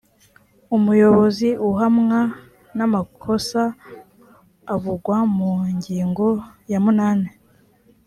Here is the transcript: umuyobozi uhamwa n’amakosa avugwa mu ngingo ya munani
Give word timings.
umuyobozi 0.77 1.49
uhamwa 1.69 2.19
n’amakosa 2.77 3.61
avugwa 4.75 5.17
mu 5.35 5.49
ngingo 5.75 6.27
ya 6.71 6.79
munani 6.85 7.29